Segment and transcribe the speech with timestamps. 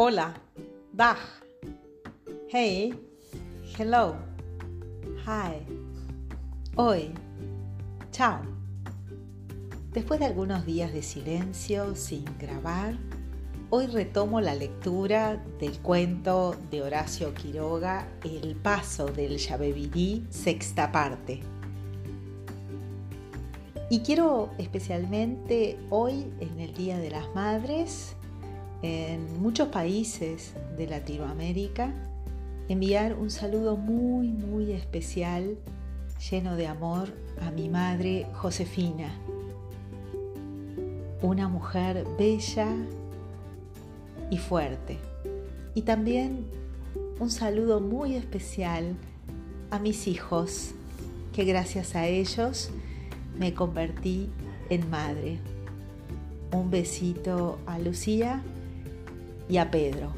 [0.00, 0.32] Hola,
[0.92, 1.16] Dag,
[2.48, 2.94] Hey,
[3.76, 4.14] hello,
[5.26, 5.66] hi,
[6.76, 7.12] hoy,
[8.12, 8.42] chao.
[9.92, 12.96] Después de algunos días de silencio sin grabar,
[13.70, 21.40] hoy retomo la lectura del cuento de Horacio Quiroga, El paso del Yabebirí, sexta parte.
[23.90, 28.14] Y quiero especialmente hoy, en el Día de las Madres,
[28.82, 31.92] en muchos países de Latinoamérica,
[32.68, 35.56] enviar un saludo muy, muy especial,
[36.30, 39.12] lleno de amor, a mi madre Josefina,
[41.22, 42.68] una mujer bella
[44.30, 44.98] y fuerte.
[45.74, 46.46] Y también
[47.18, 48.94] un saludo muy especial
[49.70, 50.72] a mis hijos,
[51.32, 52.70] que gracias a ellos
[53.38, 54.28] me convertí
[54.70, 55.38] en madre.
[56.52, 58.42] Un besito a Lucía
[59.48, 60.14] y a Pedro.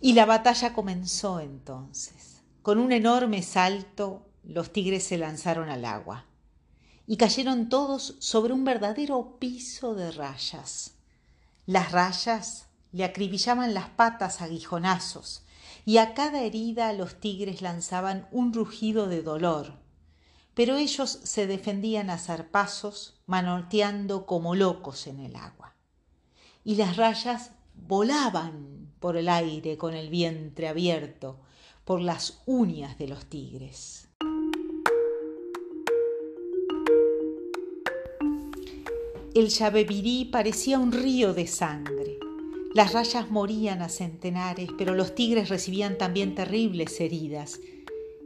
[0.00, 2.42] Y la batalla comenzó entonces.
[2.62, 6.26] Con un enorme salto, los tigres se lanzaron al agua
[7.06, 10.94] y cayeron todos sobre un verdadero piso de rayas.
[11.66, 15.44] Las rayas le acribillaban las patas aguijonazos
[15.84, 19.74] y a cada herida los tigres lanzaban un rugido de dolor.
[20.54, 25.74] Pero ellos se defendían a zarpazos, manoteando como locos en el agua.
[26.64, 31.40] Y las rayas volaban por el aire con el vientre abierto,
[31.84, 34.08] por las uñas de los tigres.
[39.34, 42.11] El Yabebirí parecía un río de sangre.
[42.74, 47.60] Las rayas morían a centenares, pero los tigres recibían también terribles heridas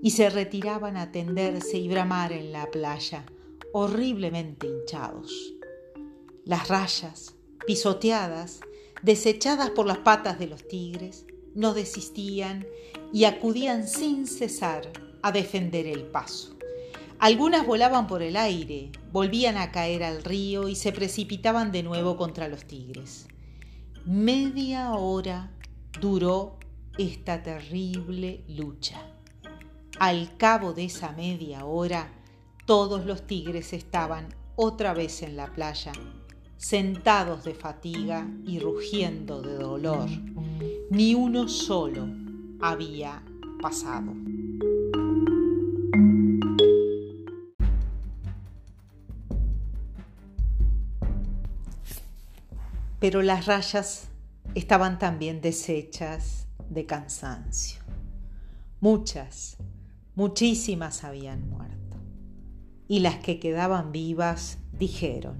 [0.00, 3.26] y se retiraban a tenderse y bramar en la playa,
[3.72, 5.52] horriblemente hinchados.
[6.44, 7.34] Las rayas,
[7.66, 8.60] pisoteadas,
[9.02, 11.26] desechadas por las patas de los tigres,
[11.56, 12.66] no desistían
[13.12, 16.54] y acudían sin cesar a defender el paso.
[17.18, 22.16] Algunas volaban por el aire, volvían a caer al río y se precipitaban de nuevo
[22.16, 23.26] contra los tigres.
[24.08, 25.50] Media hora
[26.00, 26.58] duró
[26.96, 29.02] esta terrible lucha.
[29.98, 32.12] Al cabo de esa media hora,
[32.66, 35.90] todos los tigres estaban otra vez en la playa,
[36.56, 40.08] sentados de fatiga y rugiendo de dolor.
[40.88, 42.06] Ni uno solo
[42.60, 43.24] había
[43.60, 44.14] pasado.
[52.98, 54.08] Pero las rayas
[54.54, 57.82] estaban también deshechas de cansancio.
[58.80, 59.56] Muchas,
[60.14, 61.96] muchísimas habían muerto.
[62.88, 65.36] Y las que quedaban vivas dijeron,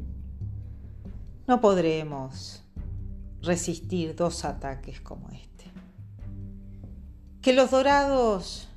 [1.47, 2.63] no podremos
[3.43, 5.65] resistir dos ataques como este.
[7.41, 8.69] Que los dorados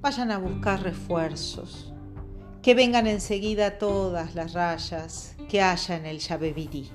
[0.00, 1.92] vayan a buscar refuerzos,
[2.62, 6.90] que vengan enseguida todas las rayas que haya en el Yabebirí.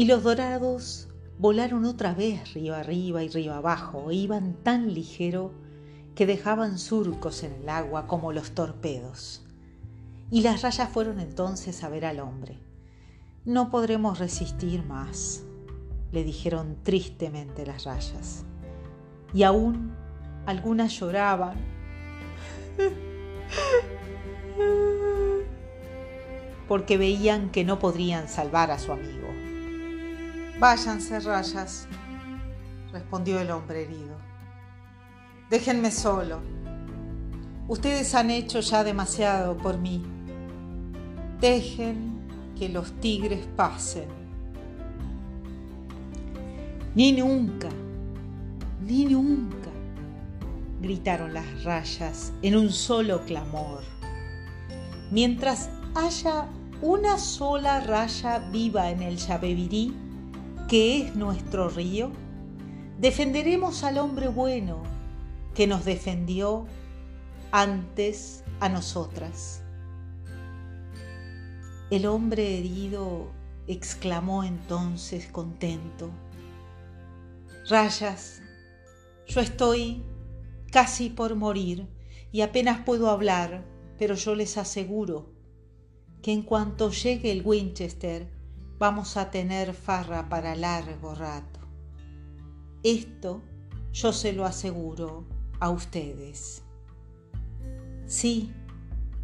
[0.00, 5.52] Y los dorados volaron otra vez río arriba y río abajo, e iban tan ligero
[6.14, 9.44] que dejaban surcos en el agua como los torpedos.
[10.30, 12.56] Y las rayas fueron entonces a ver al hombre.
[13.44, 15.42] No podremos resistir más,
[16.12, 18.46] le dijeron tristemente las rayas.
[19.34, 19.92] Y aún
[20.46, 21.58] algunas lloraban.
[26.68, 29.49] porque veían que no podrían salvar a su amigo.
[30.60, 31.88] Váyanse, rayas,
[32.92, 34.14] respondió el hombre herido.
[35.48, 36.40] Déjenme solo.
[37.66, 40.04] Ustedes han hecho ya demasiado por mí.
[41.40, 42.20] Dejen
[42.58, 44.04] que los tigres pasen.
[46.94, 47.70] Ni nunca,
[48.86, 49.70] ni nunca,
[50.82, 53.80] gritaron las rayas en un solo clamor.
[55.10, 56.48] Mientras haya
[56.82, 60.09] una sola raya viva en el Yabebirí,
[60.70, 62.12] que es nuestro río,
[63.00, 64.84] defenderemos al hombre bueno
[65.52, 66.64] que nos defendió
[67.50, 69.64] antes a nosotras.
[71.90, 73.32] El hombre herido
[73.66, 76.08] exclamó entonces contento,
[77.68, 78.40] Rayas,
[79.26, 80.04] yo estoy
[80.70, 81.88] casi por morir
[82.30, 83.64] y apenas puedo hablar,
[83.98, 85.32] pero yo les aseguro
[86.22, 88.39] que en cuanto llegue el Winchester
[88.80, 91.60] vamos a tener farra para largo rato.
[92.82, 93.42] Esto
[93.92, 95.26] yo se lo aseguro
[95.60, 96.62] a ustedes.
[98.06, 98.50] Sí,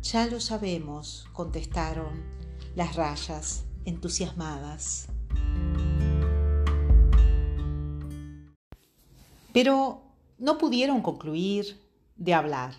[0.03, 2.23] ya lo sabemos, contestaron
[2.75, 5.09] las rayas entusiasmadas.
[9.55, 10.03] Pero
[10.39, 11.81] no pudieron concluir
[12.17, 12.75] de hablar,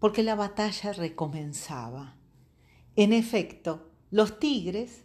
[0.00, 2.18] porque la batalla recomenzaba.
[2.94, 5.04] En efecto, los tigres,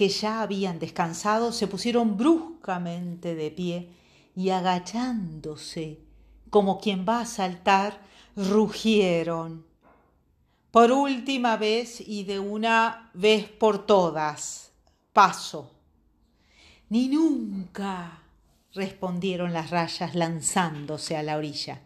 [0.00, 3.90] que ya habían descansado, se pusieron bruscamente de pie
[4.34, 6.00] y agachándose,
[6.48, 8.00] como quien va a saltar,
[8.34, 9.66] rugieron.
[10.70, 14.72] Por última vez y de una vez por todas,
[15.12, 15.70] paso.
[16.88, 18.22] Ni nunca,
[18.72, 21.82] respondieron las rayas lanzándose a la orilla.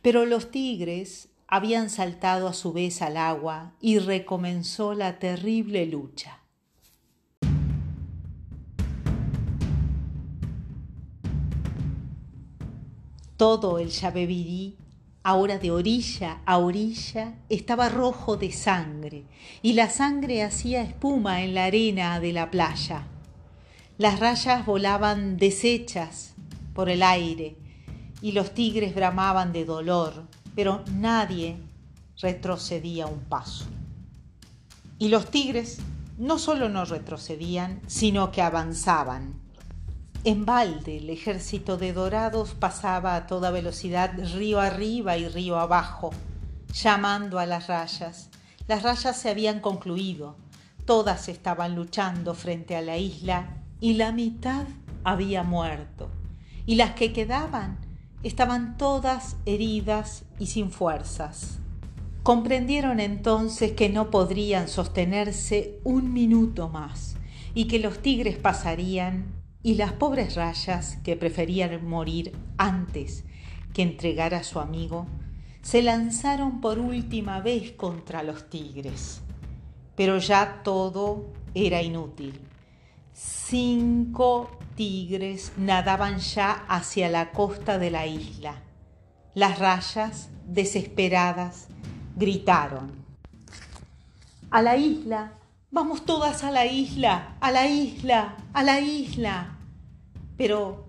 [0.00, 6.41] Pero los tigres habían saltado a su vez al agua y recomenzó la terrible lucha.
[13.42, 14.76] Todo el Yabebirí,
[15.24, 19.24] ahora de orilla a orilla, estaba rojo de sangre,
[19.62, 23.08] y la sangre hacía espuma en la arena de la playa.
[23.98, 26.34] Las rayas volaban deshechas
[26.72, 27.56] por el aire,
[28.20, 30.22] y los tigres bramaban de dolor,
[30.54, 31.56] pero nadie
[32.20, 33.64] retrocedía un paso.
[35.00, 35.80] Y los tigres
[36.16, 39.41] no solo no retrocedían, sino que avanzaban.
[40.24, 46.10] En balde el ejército de dorados pasaba a toda velocidad río arriba y río abajo,
[46.72, 48.30] llamando a las rayas.
[48.68, 50.36] Las rayas se habían concluido,
[50.84, 54.64] todas estaban luchando frente a la isla y la mitad
[55.02, 56.08] había muerto,
[56.66, 57.78] y las que quedaban
[58.22, 61.58] estaban todas heridas y sin fuerzas.
[62.22, 67.16] Comprendieron entonces que no podrían sostenerse un minuto más
[67.54, 73.24] y que los tigres pasarían y las pobres rayas, que preferían morir antes
[73.72, 75.06] que entregar a su amigo,
[75.62, 79.22] se lanzaron por última vez contra los tigres.
[79.94, 82.40] Pero ya todo era inútil.
[83.12, 88.62] Cinco tigres nadaban ya hacia la costa de la isla.
[89.34, 91.68] Las rayas, desesperadas,
[92.16, 92.92] gritaron.
[94.50, 95.34] A la isla,
[95.70, 99.51] vamos todas a la isla, a la isla, a la isla.
[100.36, 100.86] Pero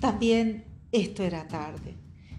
[0.00, 1.94] también esto era tarde.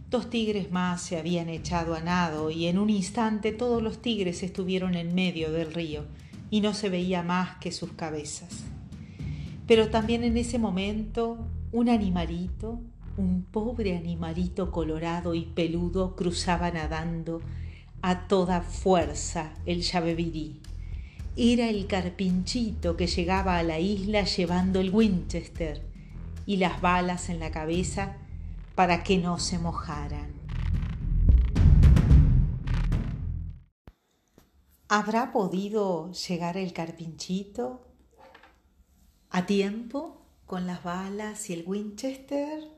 [0.09, 4.41] Dos tigres más se habían echado a nado y en un instante todos los tigres
[4.41, 6.05] estuvieron en medio del río
[6.49, 8.63] y no se veía más que sus cabezas.
[9.67, 11.37] Pero también en ese momento
[11.73, 12.79] un animalito,
[13.17, 17.41] un pobre animalito colorado y peludo cruzaba nadando
[18.01, 20.61] a toda fuerza el Yabebirí.
[21.35, 25.86] Era el carpinchito que llegaba a la isla llevando el Winchester
[26.47, 28.15] y las balas en la cabeza
[28.73, 30.33] para que no se mojaran.
[34.87, 37.85] ¿Habrá podido llegar el carpinchito
[39.29, 42.76] a tiempo con las balas y el Winchester?